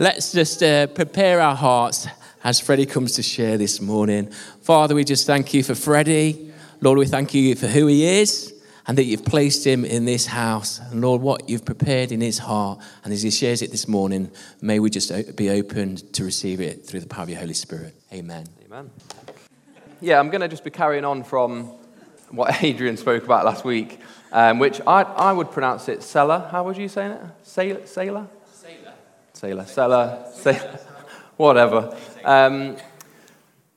[0.00, 2.06] Let's just uh, prepare our hearts
[2.44, 4.30] as Freddie comes to share this morning.
[4.62, 6.52] Father, we just thank you for Freddie.
[6.80, 8.54] Lord, we thank you for who he is
[8.86, 10.78] and that you've placed him in this house.
[10.78, 12.78] And Lord, what you've prepared in his heart.
[13.02, 14.30] And as he shares it this morning,
[14.60, 17.96] may we just be open to receive it through the power of your Holy Spirit.
[18.12, 18.46] Amen.
[18.66, 18.92] Amen.
[20.00, 21.72] Yeah, I'm going to just be carrying on from
[22.30, 23.98] what Adrian spoke about last week,
[24.30, 26.50] um, which I, I would pronounce it Selah.
[26.52, 27.88] How would you say it?
[27.88, 28.28] Sailor?
[29.38, 29.66] Sailor?
[29.66, 30.80] sailor, sailor
[31.36, 31.96] whatever.
[32.24, 32.76] Um,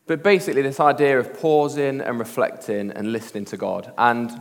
[0.07, 3.93] but basically, this idea of pausing and reflecting and listening to God.
[3.95, 4.31] And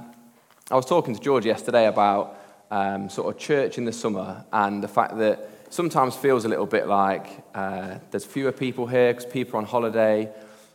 [0.70, 4.82] I was talking to George yesterday about um, sort of church in the summer and
[4.82, 9.30] the fact that sometimes feels a little bit like uh, there's fewer people here because
[9.30, 10.26] people are on holiday.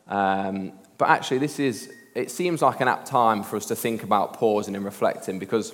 [0.07, 4.03] Um, but actually, this is, it seems like an apt time for us to think
[4.03, 5.73] about pausing and reflecting because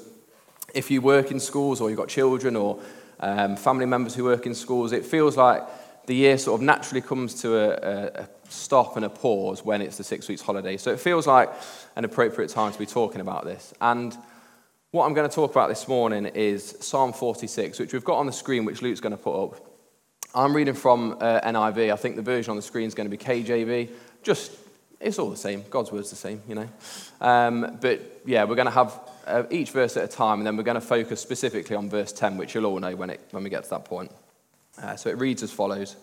[0.73, 2.79] if you work in schools or you've got children or
[3.21, 4.91] um, family members who work in schools.
[4.91, 5.63] It feels like
[6.07, 9.97] the year sort of naturally comes to a, a, stop and a pause when it's
[9.97, 10.75] the six weeks holiday.
[10.75, 11.49] So it feels like
[11.95, 13.73] an appropriate time to be talking about this.
[13.79, 14.17] And
[14.91, 18.25] what I'm going to talk about this morning is Psalm 46, which we've got on
[18.25, 19.65] the screen, which Luke's going to put up.
[20.35, 21.93] I'm reading from uh, NIV.
[21.93, 23.89] I think the version on the screen is going to be KJV.
[24.23, 24.51] Just,
[24.99, 25.63] it's all the same.
[25.69, 26.69] God's word's the same, you know.
[27.21, 28.99] Um, but yeah, we're going to have
[29.31, 32.11] uh, each verse at a time, and then we're going to focus specifically on verse
[32.11, 34.11] 10, which you'll all know when, it, when we get to that point.
[34.81, 35.95] Uh, so it reads as follows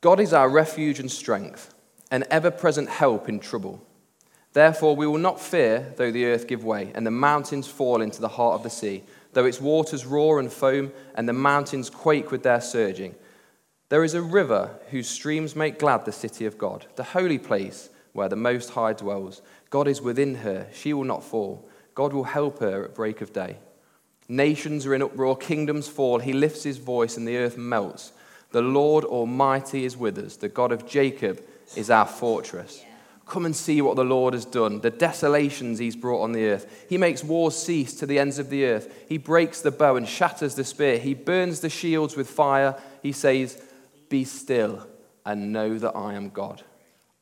[0.00, 1.72] God is our refuge and strength,
[2.10, 3.80] an ever present help in trouble.
[4.52, 8.20] Therefore, we will not fear though the earth give way and the mountains fall into
[8.20, 9.02] the heart of the sea,
[9.32, 13.14] though its waters roar and foam and the mountains quake with their surging.
[13.88, 17.88] There is a river whose streams make glad the city of God, the holy place
[18.12, 19.40] where the Most High dwells.
[19.70, 21.66] God is within her, she will not fall.
[21.94, 23.56] God will help her at break of day.
[24.28, 26.18] Nations are in uproar, kingdoms fall.
[26.18, 28.12] He lifts his voice, and the earth melts.
[28.52, 30.36] The Lord Almighty is with us.
[30.36, 31.42] The God of Jacob
[31.76, 32.82] is our fortress.
[33.26, 36.86] Come and see what the Lord has done, the desolations he's brought on the earth.
[36.88, 39.04] He makes wars cease to the ends of the earth.
[39.08, 40.98] He breaks the bow and shatters the spear.
[40.98, 42.76] He burns the shields with fire.
[43.02, 43.62] He says,
[44.08, 44.86] Be still
[45.24, 46.62] and know that I am God.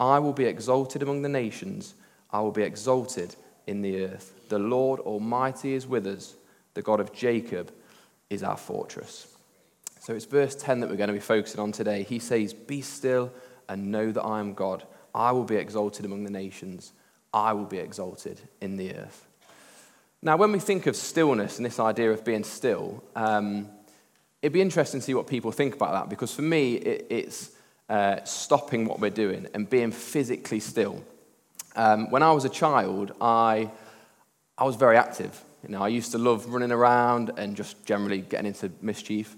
[0.01, 1.95] I will be exalted among the nations,
[2.31, 3.37] I will be exalted
[3.67, 4.33] in the earth.
[4.49, 6.35] The Lord Almighty is with us.
[6.75, 7.73] The God of Jacob
[8.29, 9.27] is our fortress.
[10.01, 12.03] So it's verse 10 that we're going to be focusing on today.
[12.03, 13.33] He says, Be still
[13.69, 14.85] and know that I am God.
[15.15, 16.93] I will be exalted among the nations.
[17.33, 19.27] I will be exalted in the earth.
[20.23, 23.69] Now, when we think of stillness and this idea of being still, um,
[24.43, 27.53] it'd be interesting to see what people think about that because for me, it, it's
[27.89, 31.03] uh, stopping what we're doing and being physically still.
[31.77, 33.71] Um, when I was a child, I
[34.61, 35.43] I was very active.
[35.63, 39.37] You know, I used to love running around and just generally getting into mischief.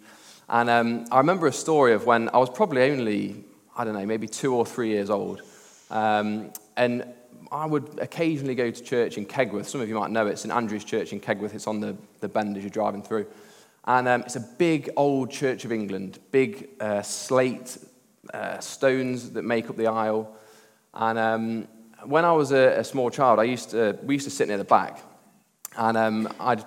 [0.49, 3.45] And um, I remember a story of when I was probably only,
[3.77, 5.43] I don't know, maybe two or three years old.
[5.91, 7.05] Um, and
[7.53, 9.67] I would occasionally go to church in Kegworth.
[9.67, 10.39] Some of you might know it.
[10.39, 11.55] St Andrew's Church in Kegworth.
[11.55, 13.27] It's on the, the bend as you're driving through.
[13.85, 17.79] And um, it's a big old Church of England, big uh, slate
[18.35, 20.35] uh, stones that make up the aisle.
[20.95, 21.69] And um,
[22.05, 24.59] when I was a, a, small child, I used to, we used to sit near
[24.59, 25.03] the back.
[25.77, 26.65] And um, I'd,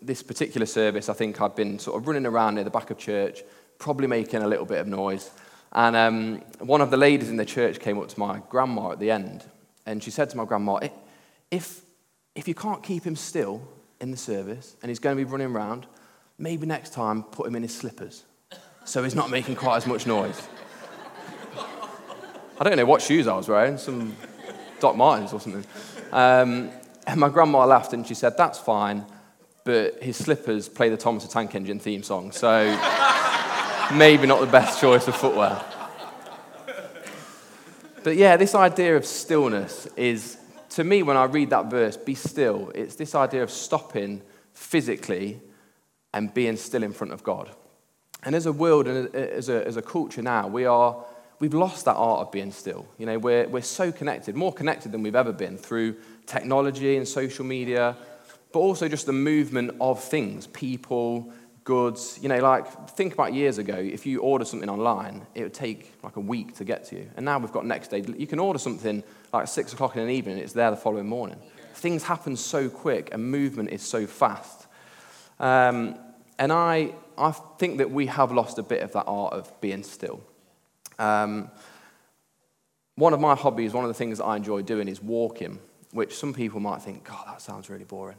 [0.00, 2.98] this particular service, I think I'd been sort of running around near the back of
[2.98, 3.42] church,
[3.78, 5.30] probably making a little bit of noise.
[5.72, 8.98] And um, one of the ladies in the church came up to my grandma at
[8.98, 9.44] the end,
[9.86, 10.80] and she said to my grandma,
[11.50, 11.82] if,
[12.34, 13.66] if you can't keep him still
[14.00, 15.86] in the service and he's going to be running around,
[16.38, 18.24] maybe next time put him in his slippers
[18.84, 20.48] so he's not making quite as much noise.
[22.58, 24.16] I don't know what shoes I was wearing, some
[24.82, 25.64] Doc Martens or something.
[26.12, 26.70] Um,
[27.06, 29.06] and my grandma laughed and she said, That's fine,
[29.64, 32.64] but his slippers play the Thomas the Tank Engine theme song, so
[33.94, 35.62] maybe not the best choice of footwear.
[38.04, 40.36] But yeah, this idea of stillness is,
[40.70, 45.40] to me, when I read that verse, be still, it's this idea of stopping physically
[46.12, 47.50] and being still in front of God.
[48.24, 51.04] And as a world and as a, as a culture now, we are,
[51.42, 52.86] we've lost that art of being still.
[52.98, 57.06] You know, we're, we're so connected, more connected than we've ever been through technology and
[57.06, 57.96] social media,
[58.52, 61.32] but also just the movement of things, people,
[61.64, 62.20] goods.
[62.22, 65.92] You know, like, think about years ago, if you order something online, it would take
[66.04, 67.10] like a week to get to you.
[67.16, 68.04] And now we've got next day.
[68.16, 69.02] You can order something
[69.32, 71.40] like 6 o'clock in the evening, it's there the following morning.
[71.74, 74.68] Things happen so quick, and movement is so fast.
[75.40, 75.98] Um,
[76.38, 79.82] and I, I think that we have lost a bit of that art of being
[79.82, 80.22] still.
[80.98, 81.50] Um,
[82.96, 85.58] one of my hobbies, one of the things that I enjoy doing is walking,
[85.92, 88.18] which some people might think, God, that sounds really boring.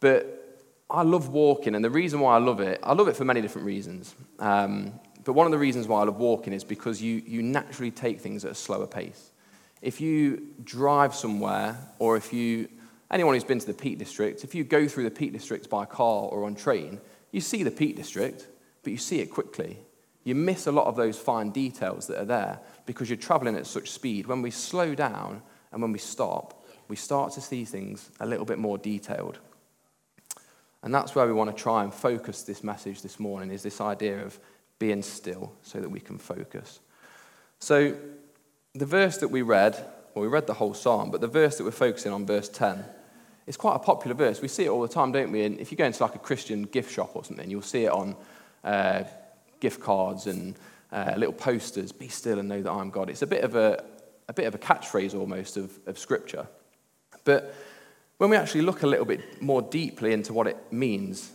[0.00, 0.44] But
[0.90, 3.40] I love walking, and the reason why I love it, I love it for many
[3.40, 4.14] different reasons.
[4.38, 4.92] Um,
[5.24, 8.20] but one of the reasons why I love walking is because you, you naturally take
[8.20, 9.30] things at a slower pace.
[9.80, 12.68] If you drive somewhere, or if you,
[13.10, 15.86] anyone who's been to the Peak District, if you go through the Peak District by
[15.86, 17.00] car or on train,
[17.32, 18.46] you see the Peak District,
[18.82, 19.78] but you see it quickly.
[20.24, 23.66] You miss a lot of those fine details that are there because you're traveling at
[23.66, 24.26] such speed.
[24.26, 28.46] When we slow down and when we stop, we start to see things a little
[28.46, 29.38] bit more detailed.
[30.82, 33.80] And that's where we want to try and focus this message this morning is this
[33.80, 34.38] idea of
[34.78, 36.80] being still so that we can focus.
[37.58, 37.94] So
[38.74, 39.74] the verse that we read,
[40.14, 42.84] well, we read the whole psalm, but the verse that we're focusing on, verse 10,
[43.46, 44.42] is quite a popular verse.
[44.42, 45.44] We see it all the time, don't we?
[45.44, 47.90] And if you go into like a Christian gift shop or something, you'll see it
[47.90, 48.16] on
[48.62, 49.04] uh,
[49.60, 50.54] gift cards and
[50.92, 53.10] uh, little posters, be still and know that I'm God.
[53.10, 53.84] It's a bit of a,
[54.28, 56.46] a, bit of a catchphrase almost of, of Scripture.
[57.24, 57.54] But
[58.18, 61.32] when we actually look a little bit more deeply into what it means,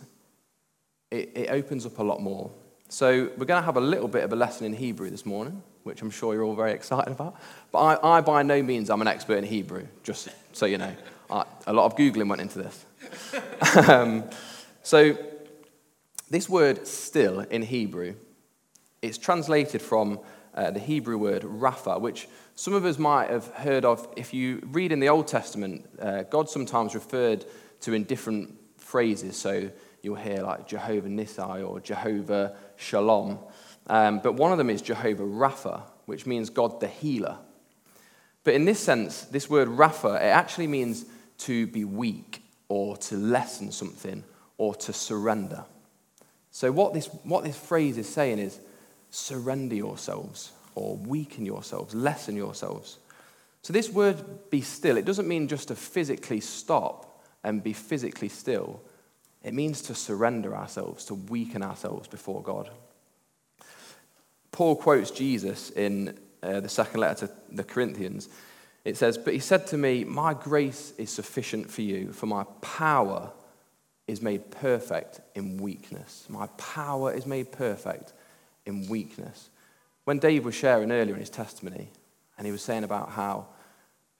[1.10, 2.50] it, it opens up a lot more.
[2.88, 5.62] So, we're going to have a little bit of a lesson in Hebrew this morning,
[5.84, 7.36] which I'm sure you're all very excited about.
[7.70, 10.94] But I, I by no means I'm an expert in Hebrew, just so you know.
[11.30, 12.84] I, a lot of Googling went into this.
[13.88, 14.24] um,
[14.82, 15.16] so,
[16.30, 18.14] this word still in Hebrew,
[19.02, 20.20] it's translated from
[20.54, 24.08] uh, the Hebrew word rapha, which some of us might have heard of.
[24.16, 27.44] If you read in the Old Testament, uh, God sometimes referred
[27.80, 29.36] to in different phrases.
[29.36, 29.70] So
[30.02, 33.38] you'll hear like Jehovah Nissi or Jehovah Shalom.
[33.88, 37.38] Um, but one of them is Jehovah Rapha, which means God the healer.
[38.44, 41.06] But in this sense, this word Rapha, it actually means
[41.38, 44.22] to be weak or to lessen something
[44.58, 45.64] or to surrender.
[46.50, 48.58] So what this, what this phrase is saying is
[49.10, 52.98] surrender yourselves or weaken yourselves, lessen yourselves.
[53.62, 58.28] So, this word be still, it doesn't mean just to physically stop and be physically
[58.28, 58.80] still.
[59.42, 62.70] It means to surrender ourselves, to weaken ourselves before God.
[64.52, 68.28] Paul quotes Jesus in uh, the second letter to the Corinthians.
[68.84, 72.44] It says, But he said to me, My grace is sufficient for you, for my
[72.60, 73.30] power
[74.10, 76.26] is made perfect in weakness.
[76.28, 78.12] My power is made perfect
[78.66, 79.50] in weakness.
[80.04, 81.88] When Dave was sharing earlier in his testimony,
[82.36, 83.46] and he was saying about how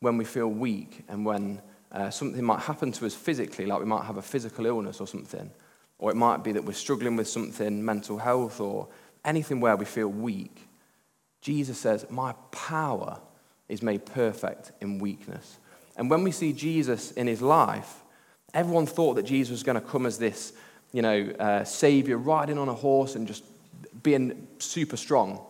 [0.01, 1.61] when we feel weak and when
[1.93, 5.07] uh, something might happen to us physically, like we might have a physical illness or
[5.07, 5.51] something,
[5.99, 8.89] or it might be that we're struggling with something, mental health, or
[9.25, 10.69] anything where we feel weak,
[11.41, 13.21] Jesus says, My power
[13.69, 15.59] is made perfect in weakness.
[15.97, 18.03] And when we see Jesus in his life,
[18.55, 20.53] everyone thought that Jesus was going to come as this,
[20.93, 23.45] you know, uh, savior riding on a horse and just
[24.03, 25.41] being super strong.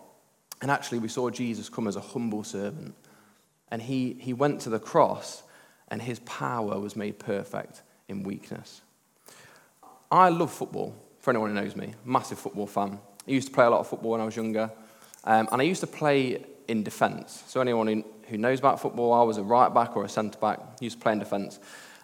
[0.63, 2.95] And actually, we saw Jesus come as a humble servant.
[3.71, 5.43] And he, he went to the cross,
[5.89, 8.83] and his power was made perfect in weakness.
[10.11, 11.95] I love football, for anyone who knows me.
[12.05, 12.99] Massive football fan.
[13.27, 14.71] I used to play a lot of football when I was younger.
[15.25, 17.45] Um, and I used to play in defence.
[17.47, 20.39] So, anyone who, who knows about football, I was a right back or a centre
[20.39, 21.59] back, used to play in defence.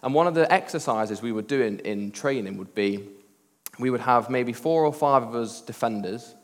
[0.06, 3.08] And one of the exercises we were doing in training would be
[3.80, 6.36] we would have maybe four or five of us defenders,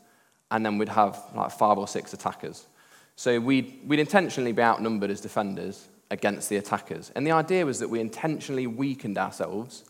[0.51, 2.65] and then we'd have like five or six attackers.
[3.15, 7.13] So we'd, we'd intentionally be outnumbered as defenders against the attackers.
[7.15, 9.85] And the idea was that we intentionally weakened ourselves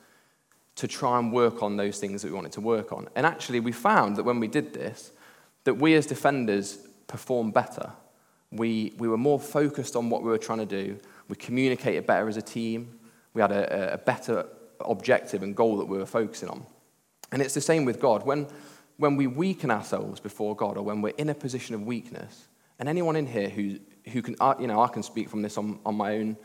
[0.76, 3.08] to try and work on those things that we wanted to work on.
[3.16, 5.12] And actually, we found that when we did this,
[5.64, 6.78] that we as defenders
[7.08, 7.92] performed better.
[8.52, 11.00] We, we were more focused on what we were trying to do.
[11.28, 13.00] We communicated better as a team.
[13.34, 14.46] We had a, a better
[14.80, 16.66] objective and goal that we were focusing on.
[17.32, 18.26] And it's the same with God.
[18.26, 18.48] When,
[18.98, 22.48] when we weaken ourselves before God or when we're in a position of weakness,
[22.80, 23.80] and anyone in here who,
[24.12, 26.38] who can, you know, I can speak from this on, on my own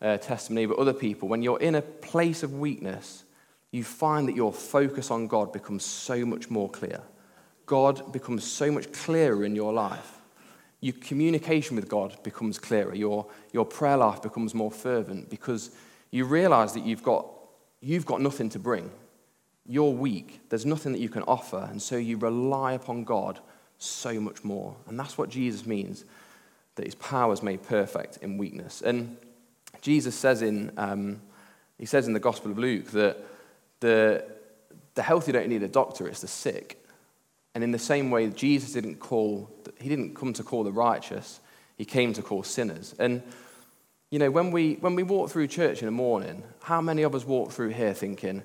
[0.00, 3.24] uh, testimony, but other people, when you're in a place of weakness,
[3.70, 7.00] you find that your focus on God becomes so much more clear.
[7.66, 10.18] God becomes so much clearer in your life.
[10.80, 12.94] Your communication with God becomes clearer.
[12.94, 15.70] Your, your prayer life becomes more fervent because
[16.16, 17.26] you realize that you've got,
[17.80, 18.90] you've got nothing to bring.
[19.66, 20.40] You're weak.
[20.48, 21.68] There's nothing that you can offer.
[21.70, 23.40] And so you rely upon God
[23.78, 24.74] so much more.
[24.86, 26.04] And that's what Jesus means
[26.76, 28.82] that his power is made perfect in weakness.
[28.82, 29.16] And
[29.82, 31.20] Jesus says in, um,
[31.78, 33.18] he says in the Gospel of Luke that
[33.80, 34.24] the,
[34.94, 36.82] the healthy don't need a doctor, it's the sick.
[37.54, 41.40] And in the same way, Jesus didn't call, he didn't come to call the righteous,
[41.76, 42.94] he came to call sinners.
[42.98, 43.22] And,
[44.10, 47.14] you know, when we, when we walk through church in the morning, how many of
[47.14, 48.42] us walk through here thinking,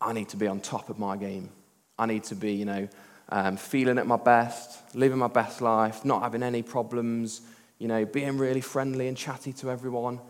[0.00, 1.50] I need to be on top of my game?
[1.98, 2.88] I need to be, you know,
[3.30, 7.42] um, feeling at my best, living my best life, not having any problems,
[7.78, 10.20] you know, being really friendly and chatty to everyone.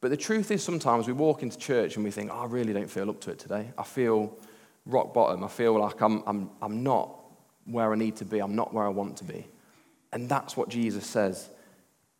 [0.00, 2.72] But the truth is, sometimes we walk into church and we think, oh, I really
[2.72, 3.72] don't feel up to it today.
[3.76, 4.38] I feel
[4.86, 5.42] rock bottom.
[5.42, 7.18] I feel like I'm, I'm, I'm not
[7.64, 8.38] where I need to be.
[8.38, 9.46] I'm not where I want to be.
[10.12, 11.50] And that's what Jesus says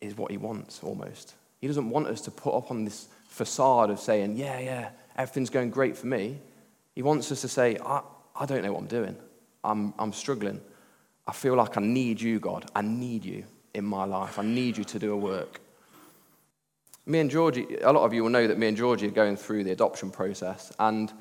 [0.01, 1.35] is what he wants almost.
[1.59, 5.49] He doesn't want us to put up on this facade of saying, yeah, yeah, everything's
[5.49, 6.39] going great for me.
[6.95, 8.01] He wants us to say, I,
[8.35, 9.15] I don't know what I'm doing.
[9.63, 10.61] I'm, I'm struggling.
[11.27, 12.69] I feel like I need you, God.
[12.75, 14.39] I need you in my life.
[14.39, 15.59] I need you to do a work.
[17.05, 19.35] Me and Georgie, a lot of you will know that me and Georgie are going
[19.35, 20.71] through the adoption process.
[20.79, 21.11] And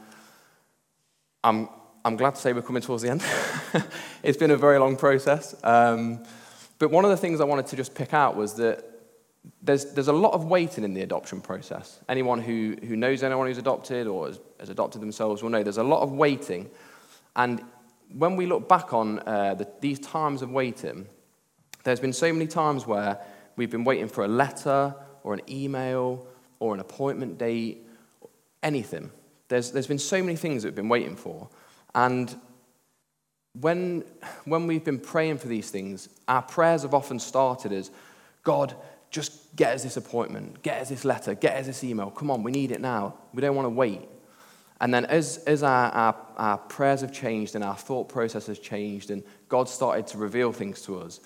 [1.42, 1.68] I'm,
[2.04, 3.24] I'm glad to say we're coming towards the end.
[4.22, 5.54] it's been a very long process.
[5.64, 6.24] Um,
[6.78, 8.84] but one of the things I wanted to just pick out was that
[9.62, 12.00] there's, there's a lot of waiting in the adoption process.
[12.08, 15.78] Anyone who, who knows anyone who's adopted or has, has adopted themselves will know there's
[15.78, 16.70] a lot of waiting.
[17.36, 17.62] And
[18.12, 21.06] when we look back on uh, the, these times of waiting,
[21.84, 23.18] there's been so many times where
[23.56, 26.26] we've been waiting for a letter or an email
[26.58, 27.86] or an appointment date,
[28.62, 29.10] anything.
[29.48, 31.48] There's, there's been so many things that we've been waiting for.
[31.94, 32.34] And
[33.52, 34.04] when,
[34.44, 37.90] when we've been praying for these things, our prayers have often started as
[38.42, 38.74] God,
[39.10, 42.10] just get us this appointment, get us this letter, get us this email.
[42.10, 43.14] Come on, we need it now.
[43.32, 44.02] We don't want to wait.
[44.80, 48.58] And then as, as our, our, our prayers have changed and our thought process has
[48.58, 51.20] changed, and God started to reveal things to us,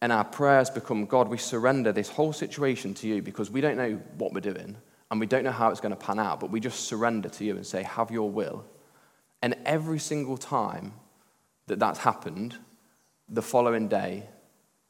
[0.00, 3.76] and our prayers become God, we surrender this whole situation to you because we don't
[3.76, 4.76] know what we're doing
[5.10, 7.44] and we don't know how it's going to pan out, but we just surrender to
[7.44, 8.64] you and say, Have your will.
[9.42, 10.94] And every single time
[11.66, 12.56] that that's happened,
[13.28, 14.24] the following day,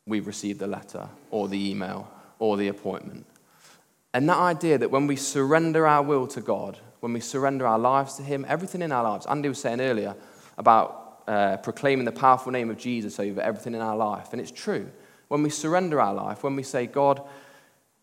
[0.07, 3.26] we've received the letter or the email or the appointment.
[4.12, 7.78] And that idea that when we surrender our will to God, when we surrender our
[7.78, 10.16] lives to Him, everything in our lives, Andy was saying earlier
[10.59, 14.28] about uh, proclaiming the powerful name of Jesus over everything in our life.
[14.33, 14.90] And it's true.
[15.28, 17.23] When we surrender our life, when we say, God,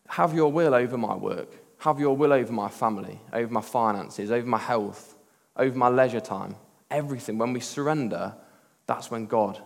[0.08, 4.30] have your will over my work, have your will over my family, over my finances,
[4.30, 5.14] over my health,
[5.56, 6.56] over my leisure time,
[6.90, 8.34] everything, when we surrender,
[8.86, 9.60] that's when God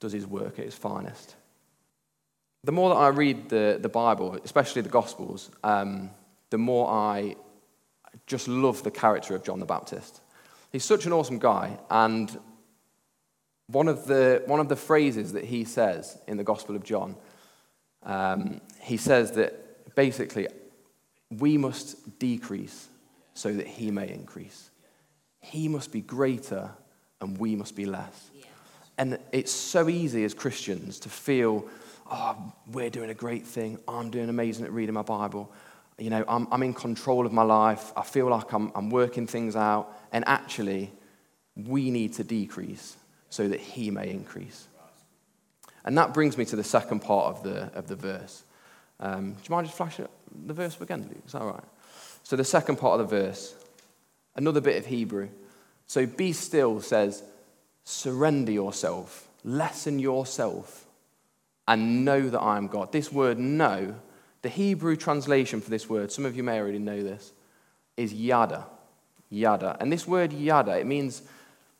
[0.00, 1.36] does his work at his finest.
[2.64, 6.10] The more that I read the, the Bible, especially the Gospels, um,
[6.48, 7.36] the more I
[8.26, 10.22] just love the character of John the Baptist.
[10.72, 12.36] He's such an awesome guy, and
[13.66, 17.16] one of the, one of the phrases that he says in the Gospel of John,
[18.02, 20.48] um, he says that basically
[21.30, 22.88] we must decrease
[23.34, 24.70] so that he may increase.
[25.40, 26.70] He must be greater
[27.20, 28.30] and we must be less.
[28.96, 31.66] And it's so easy as Christians to feel,
[32.10, 33.78] oh, we're doing a great thing.
[33.88, 35.52] I'm doing amazing at reading my Bible.
[35.98, 37.92] You know, I'm, I'm in control of my life.
[37.96, 39.96] I feel like I'm, I'm working things out.
[40.12, 40.92] And actually,
[41.56, 42.96] we need to decrease
[43.30, 44.68] so that he may increase.
[45.84, 48.44] And that brings me to the second part of the, of the verse.
[49.00, 50.08] Um, do you mind just flashing
[50.46, 51.22] the verse again, Luke?
[51.26, 51.64] Is that all right?
[52.22, 53.54] So, the second part of the verse,
[54.34, 55.28] another bit of Hebrew.
[55.86, 57.22] So, be still says,
[57.84, 60.83] surrender yourself, lessen yourself,
[61.66, 62.92] and know that I am God.
[62.92, 63.94] This word know
[64.42, 67.32] the Hebrew translation for this word, some of you may already know this,
[67.96, 68.66] is yada.
[69.30, 69.76] Yada.
[69.80, 71.22] And this word yada, it means,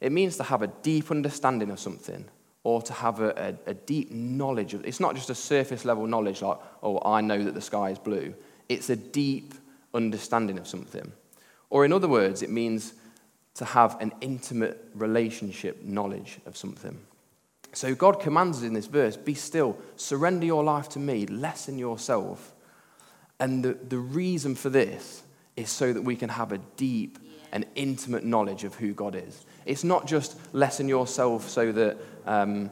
[0.00, 2.24] it means to have a deep understanding of something
[2.62, 6.06] or to have a, a, a deep knowledge of it's not just a surface level
[6.06, 8.34] knowledge like, oh, I know that the sky is blue.
[8.70, 9.52] It's a deep
[9.92, 11.12] understanding of something.
[11.68, 12.94] Or in other words, it means
[13.54, 16.98] to have an intimate relationship knowledge of something.
[17.74, 21.78] So God commands us in this verse be still, surrender your life to me, lessen
[21.78, 22.54] yourself,
[23.40, 25.22] and the, the reason for this
[25.56, 27.18] is so that we can have a deep
[27.52, 29.44] and intimate knowledge of who God is.
[29.66, 32.70] It's not just lessen yourself so that um,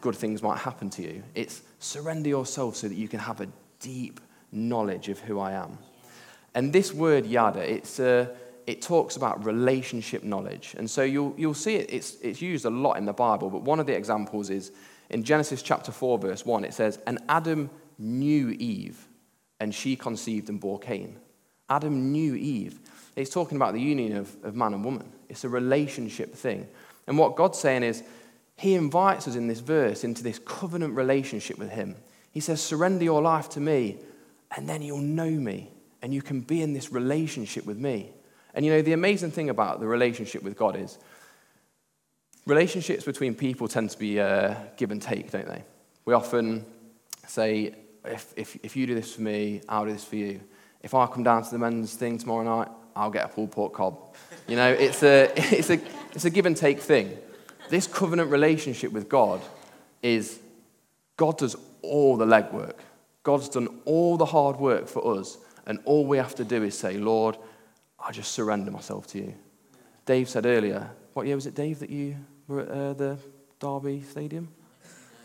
[0.00, 3.48] good things might happen to you, it's surrender yourself so that you can have a
[3.80, 4.20] deep
[4.52, 5.78] knowledge of who I am.
[6.54, 8.34] And this word yada, it's, uh,
[8.68, 10.74] it talks about relationship knowledge.
[10.76, 13.62] And so you'll, you'll see it, it's, it's used a lot in the Bible, but
[13.62, 14.72] one of the examples is
[15.08, 19.08] in Genesis chapter 4, verse 1, it says, And Adam knew Eve
[19.58, 21.16] and she conceived and bore Cain.
[21.70, 22.78] Adam knew Eve.
[23.16, 25.10] It's talking about the union of, of man and woman.
[25.30, 26.68] It's a relationship thing.
[27.06, 28.02] And what God's saying is,
[28.54, 31.96] He invites us in this verse into this covenant relationship with Him.
[32.32, 33.96] He says, Surrender your life to me,
[34.54, 35.70] and then you'll know me,
[36.02, 38.12] and you can be in this relationship with me.
[38.58, 40.98] And you know, the amazing thing about the relationship with God is
[42.44, 45.62] relationships between people tend to be uh, give and take, don't they?
[46.04, 46.66] We often
[47.28, 50.40] say, if, if, if you do this for me, I'll do this for you.
[50.82, 53.74] If I come down to the men's thing tomorrow night, I'll get a pulled pork
[53.74, 53.96] cob.
[54.48, 55.78] You know, it's a, it's a,
[56.12, 57.16] it's a give and take thing.
[57.70, 59.40] This covenant relationship with God
[60.02, 60.40] is
[61.16, 62.78] God does all the legwork.
[63.22, 66.76] God's done all the hard work for us, and all we have to do is
[66.76, 67.36] say, Lord,
[67.98, 69.34] I just surrender myself to you.
[70.06, 73.18] Dave said earlier, what year was it, Dave, that you were at uh, the
[73.58, 74.48] Derby Stadium?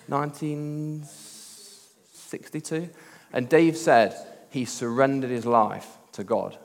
[0.07, 2.89] 1962.
[3.31, 4.15] And Dave said
[4.49, 6.57] he surrendered his life to God.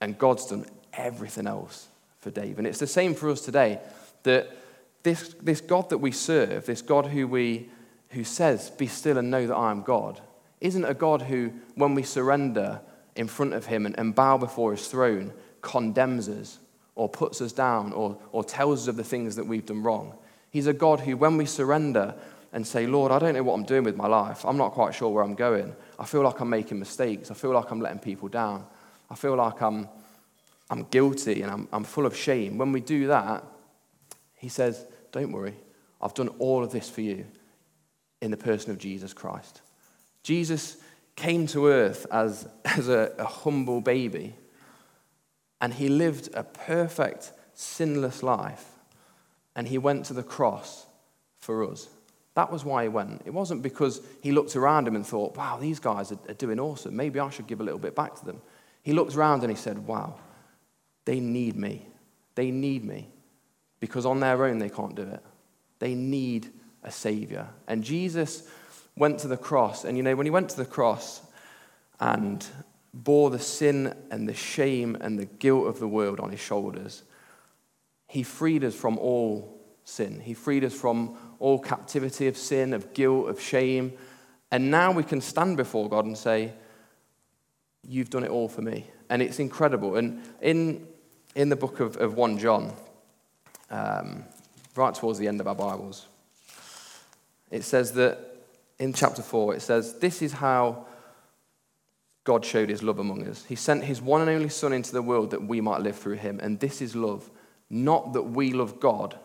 [0.00, 2.58] And God's done everything else for Dave.
[2.58, 3.80] And it's the same for us today
[4.22, 4.50] that
[5.02, 7.70] this, this God that we serve, this God who, we,
[8.10, 10.20] who says, Be still and know that I am God,
[10.60, 12.80] isn't a God who, when we surrender
[13.20, 16.58] in front of him and, and bow before his throne, condemns us
[16.94, 20.14] or puts us down or, or tells us of the things that we've done wrong.
[20.48, 22.14] He's a God who, when we surrender
[22.54, 24.94] and say, Lord, I don't know what I'm doing with my life, I'm not quite
[24.94, 27.98] sure where I'm going, I feel like I'm making mistakes, I feel like I'm letting
[27.98, 28.64] people down,
[29.10, 29.86] I feel like I'm,
[30.70, 32.56] I'm guilty and I'm, I'm full of shame.
[32.56, 33.44] When we do that,
[34.36, 35.56] he says, Don't worry,
[36.00, 37.26] I've done all of this for you
[38.22, 39.60] in the person of Jesus Christ.
[40.22, 40.78] Jesus
[41.20, 44.34] came to earth as, as a, a humble baby,
[45.60, 48.66] and he lived a perfect, sinless life,
[49.54, 50.86] and he went to the cross
[51.38, 51.88] for us.
[52.34, 53.22] That was why he went.
[53.26, 56.58] It wasn't because he looked around him and thought, wow, these guys are, are doing
[56.58, 56.96] awesome.
[56.96, 58.40] Maybe I should give a little bit back to them.
[58.82, 60.14] He looked around and he said, wow,
[61.04, 61.86] they need me.
[62.36, 63.08] They need me
[63.80, 65.22] because on their own they can't do it.
[65.80, 66.50] They need
[66.82, 67.48] a Savior.
[67.66, 68.48] And Jesus
[69.00, 69.84] went to the cross.
[69.84, 71.22] And you know, when he went to the cross
[71.98, 72.46] and
[72.92, 77.02] bore the sin and the shame and the guilt of the world on his shoulders,
[78.06, 80.20] he freed us from all sin.
[80.20, 83.94] He freed us from all captivity of sin, of guilt, of shame.
[84.52, 86.52] And now we can stand before God and say,
[87.82, 88.86] You've done it all for me.
[89.08, 89.96] And it's incredible.
[89.96, 90.86] And in,
[91.34, 92.74] in the book of, of 1 John,
[93.70, 94.24] um,
[94.76, 96.06] right towards the end of our Bibles.
[97.50, 98.29] It says that
[98.80, 100.86] in chapter 4, it says, This is how
[102.24, 103.44] God showed his love among us.
[103.44, 106.16] He sent his one and only Son into the world that we might live through
[106.16, 106.40] him.
[106.42, 107.30] And this is love.
[107.68, 109.18] Not that we love God,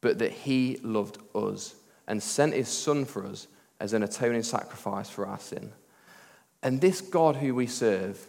[0.00, 1.76] but that he loved us
[2.08, 3.46] and sent his Son for us
[3.78, 5.72] as an atoning sacrifice for our sin.
[6.60, 8.24] And this God who we serve,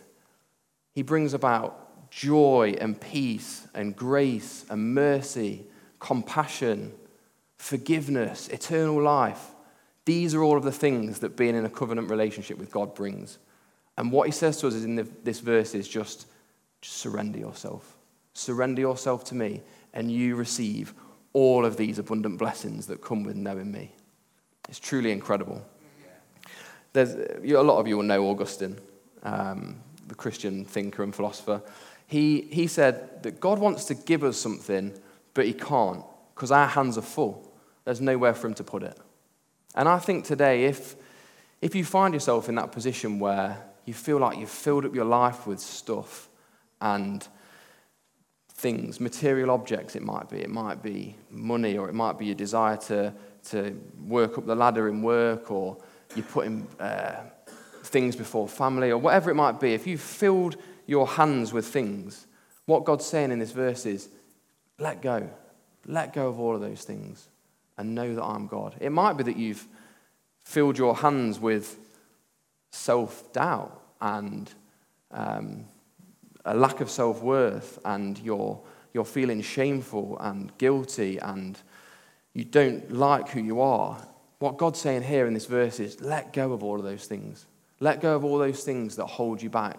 [0.94, 5.66] he brings about joy and peace and grace and mercy,
[6.00, 6.94] compassion,
[7.58, 9.53] forgiveness, eternal life.
[10.06, 13.38] These are all of the things that being in a covenant relationship with God brings.
[13.98, 16.28] And what he says to us is in the, this verse is just,
[16.82, 17.98] just surrender yourself.
[18.34, 19.62] Surrender yourself to me,
[19.94, 20.94] and you receive
[21.34, 23.92] all of these abundant blessings that come with knowing me.
[24.68, 25.64] It's truly incredible.
[26.94, 28.78] There's, a lot of you will know Augustine,
[29.24, 31.62] um, the Christian thinker and philosopher
[32.14, 34.94] he, he said that God wants to give us something,
[35.34, 36.04] but he can't
[36.36, 37.52] because our hands are full.
[37.86, 38.98] There's nowhere for him to put it.
[39.76, 40.96] And I think today, if,
[41.62, 45.06] if you find yourself in that position where you feel like you've filled up your
[45.06, 46.30] life with stuff
[46.80, 47.28] and
[48.54, 52.36] things, material objects, it might be, it might be money, or it might be your
[52.36, 53.14] desire to,
[53.50, 55.78] to work up the ladder in work, or
[56.16, 57.22] you're putting uh,
[57.84, 60.56] things before family, or whatever it might be, if you've filled
[60.86, 62.28] your hands with things.
[62.66, 64.10] What God's saying in this verse is
[64.78, 65.30] let go.
[65.86, 67.28] Let go of all of those things
[67.78, 68.76] and know that I'm God.
[68.80, 69.68] It might be that you've
[70.44, 71.78] filled your hands with
[72.72, 74.52] self doubt and
[75.12, 75.66] um,
[76.46, 78.60] a lack of self worth, and you're,
[78.94, 81.58] you're feeling shameful and guilty, and
[82.34, 83.98] you don't like who you are.
[84.40, 87.46] What God's saying here in this verse is let go of all of those things.
[87.80, 89.78] Let go of all those things that hold you back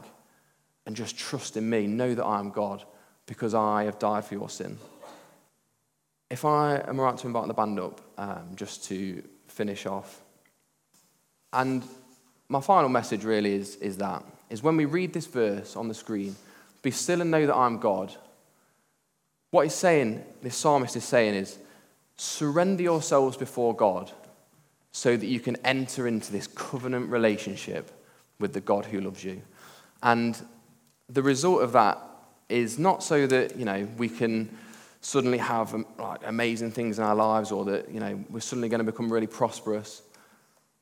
[0.87, 1.87] and just trust in me.
[1.87, 2.85] Know that I am God
[3.27, 4.79] because I have died for your sin.
[6.31, 10.21] If I am right to invite the band up um, just to finish off.
[11.53, 11.85] And
[12.49, 15.95] my final message really is, is that is when we read this verse on the
[15.95, 16.37] screen,
[16.83, 18.15] be still and know that I'm God.
[19.51, 21.59] What he's saying, this psalmist is saying is
[22.17, 24.11] surrender yourselves before God
[24.93, 27.91] so that you can enter into this covenant relationship
[28.39, 29.43] with the God who loves you.
[30.03, 30.41] And
[31.09, 31.99] the result of that
[32.49, 34.57] is not so that, you know, we can
[35.05, 38.71] suddenly have um, like, amazing things in our lives or that, you know, we're suddenly
[38.71, 40.01] going to become really prosperous.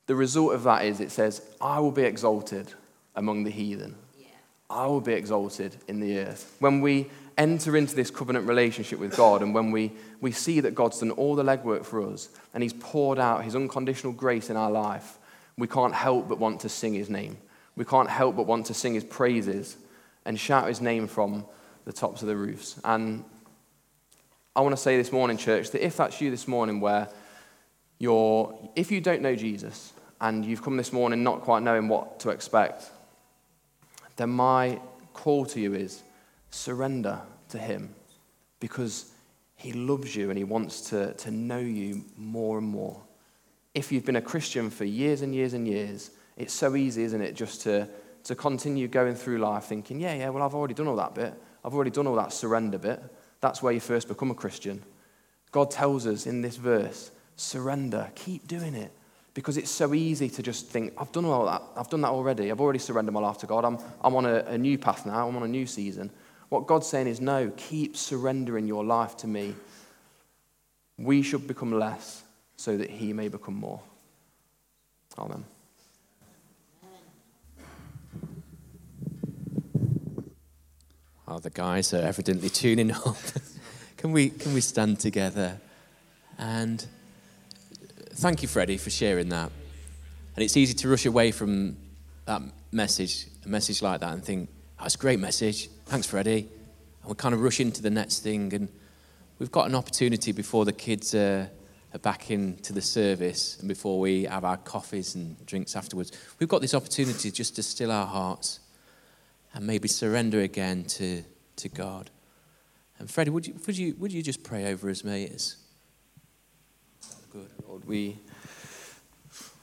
[0.07, 2.71] The result of that is it says, I will be exalted
[3.15, 3.95] among the heathen.
[4.17, 4.27] Yeah.
[4.69, 6.55] I will be exalted in the earth.
[6.59, 10.73] When we enter into this covenant relationship with God and when we, we see that
[10.73, 14.55] God's done all the legwork for us and He's poured out His unconditional grace in
[14.55, 15.17] our life,
[15.57, 17.35] we can't help but want to sing His name.
[17.75, 19.75] We can't help but want to sing His praises
[20.23, 21.45] and shout His name from
[21.83, 22.79] the tops of the roofs.
[22.85, 23.25] And
[24.55, 27.09] I want to say this morning, church, that if that's you this morning, where
[27.97, 32.19] you're, if you don't know Jesus and you've come this morning not quite knowing what
[32.19, 32.91] to expect,
[34.15, 34.79] then my
[35.13, 36.03] call to you is
[36.51, 37.95] surrender to Him
[38.59, 39.11] because
[39.55, 43.01] He loves you and He wants to, to know you more and more.
[43.73, 47.21] If you've been a Christian for years and years and years, it's so easy, isn't
[47.21, 47.89] it, just to,
[48.25, 51.33] to continue going through life thinking, yeah, yeah, well, I've already done all that bit.
[51.65, 53.01] I've already done all that surrender bit.
[53.43, 54.81] That's where you first become a Christian.
[55.51, 58.89] God tells us in this verse, surrender, keep doing it.
[59.33, 61.61] Because it's so easy to just think, I've done all that.
[61.75, 62.49] I've done that already.
[62.49, 63.65] I've already surrendered my life to God.
[63.65, 65.27] I'm, I'm on a, a new path now.
[65.27, 66.09] I'm on a new season.
[66.47, 69.55] What God's saying is, no, keep surrendering your life to me.
[70.97, 72.23] We should become less
[72.55, 73.81] so that He may become more.
[75.17, 75.43] Amen.
[81.25, 83.15] Oh, the guys are evidently tuning up.
[83.97, 85.57] can, we, can we stand together?
[86.37, 86.85] And
[88.15, 89.49] thank you, Freddie, for sharing that.
[90.35, 91.77] And it's easy to rush away from
[92.25, 92.41] that
[92.73, 95.69] message, a message like that, and think, that's a great message.
[95.85, 96.49] Thanks, Freddie.
[97.01, 98.53] And we kind of rush into the next thing.
[98.53, 98.67] And
[99.39, 101.49] we've got an opportunity before the kids are
[102.01, 106.11] back into the service and before we have our coffees and drinks afterwards.
[106.39, 108.59] We've got this opportunity just to still our hearts
[109.53, 111.23] and maybe surrender again to,
[111.57, 112.09] to God.
[112.99, 115.31] And Freddie, would you, would, you, would you just pray over us, mate?
[115.31, 115.57] It's
[117.31, 117.49] good.
[117.67, 118.19] Lord, we,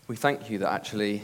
[0.08, 1.22] we thank you that actually,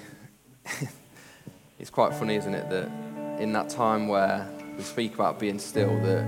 [1.78, 5.94] it's quite funny, isn't it, that in that time where we speak about being still,
[6.00, 6.24] that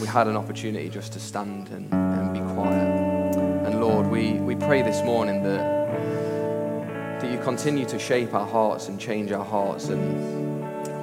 [0.00, 3.36] we had an opportunity just to stand and, and be quiet.
[3.66, 8.88] And Lord, we, we pray this morning that, that you continue to shape our hearts
[8.88, 9.88] and change our hearts.
[9.88, 10.55] And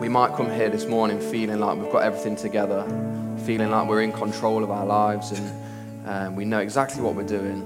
[0.04, 2.84] we might come here this morning feeling like we've got everything together,
[3.46, 7.24] feeling like we're in control of our lives and um, we know exactly what we're
[7.26, 7.64] doing.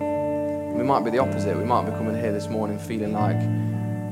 [0.78, 1.58] We might be the opposite.
[1.58, 3.38] We might be coming here this morning feeling like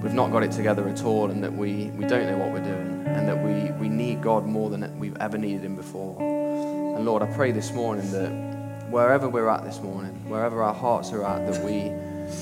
[0.02, 2.64] we've not got it together at all and that we, we don't know what we're
[2.64, 6.20] doing and that we, we need God more than we've ever needed Him before.
[6.20, 8.32] And Lord, I pray this morning that
[8.90, 11.92] wherever we're at this morning, wherever our hearts are at, that we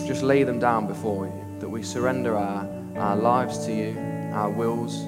[0.07, 3.99] just lay them down before you, that we surrender our, our lives to you,
[4.31, 5.03] our wills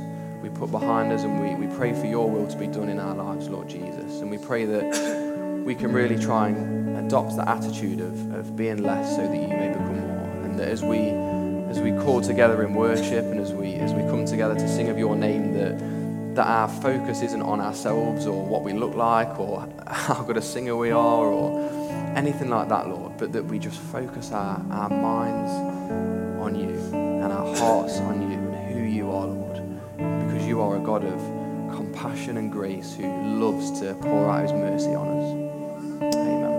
[0.45, 2.99] we put behind us, and we, we pray for your will to be done in
[2.99, 4.21] our lives, Lord Jesus.
[4.21, 8.83] And we pray that we can really try and adopt the attitude of, of being
[8.83, 10.29] less so that you may become more.
[10.43, 11.09] And that as we
[11.69, 14.87] as we call together in worship and as we as we come together to sing
[14.89, 19.39] of your name that that our focus isn't on ourselves or what we look like
[19.39, 21.59] or how good a singer we are or
[22.15, 25.51] anything like that, Lord, but that we just focus our, our minds
[26.39, 28.34] on you and our hearts on you
[30.55, 31.19] you are a God of
[31.75, 33.03] compassion and grace who
[33.41, 35.33] loves to pour out his mercy on us.
[36.15, 36.53] Amen.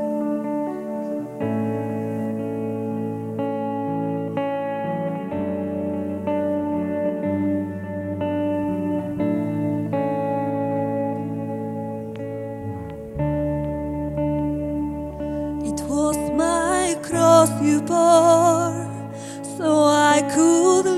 [15.64, 18.76] It was my cross you bore,
[19.56, 20.95] so I could